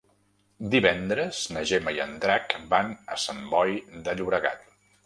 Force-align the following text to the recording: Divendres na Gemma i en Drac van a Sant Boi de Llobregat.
Divendres 0.75 1.41
na 1.57 1.63
Gemma 1.73 1.95
i 1.99 2.01
en 2.09 2.17
Drac 2.25 2.59
van 2.73 2.93
a 3.17 3.23
Sant 3.27 3.47
Boi 3.55 3.79
de 4.09 4.19
Llobregat. 4.19 4.69